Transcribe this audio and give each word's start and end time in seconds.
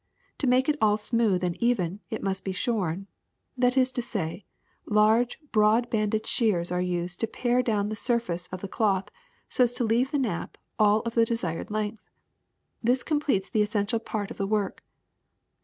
To 0.39 0.47
make 0.47 0.67
it 0.67 0.79
all 0.81 0.97
smooth 0.97 1.43
and 1.43 1.55
even, 1.57 1.99
it 2.09 2.23
must 2.23 2.43
be 2.43 2.51
shorn; 2.53 3.05
that 3.55 3.77
is 3.77 3.91
to 3.91 4.01
say, 4.01 4.45
large 4.87 5.37
broad 5.51 5.91
bladed 5.91 6.25
shears 6.25 6.71
are 6.71 6.81
used 6.81 7.19
to 7.19 7.27
pare 7.27 7.61
down 7.61 7.89
the 7.89 7.95
surface 7.95 8.47
of 8.47 8.61
the 8.61 8.67
cloth 8.67 9.09
so 9.47 9.63
as 9.63 9.75
to 9.75 9.83
leave 9.83 10.09
the 10.09 10.17
nap 10.17 10.57
all 10.79 11.01
of 11.01 11.13
the 11.13 11.23
desired 11.23 11.69
length. 11.69 12.09
This 12.81 13.03
completes 13.03 13.51
the 13.51 13.61
essential 13.61 13.99
part 13.99 14.31
of 14.31 14.37
the 14.37 14.47
work. 14.47 14.81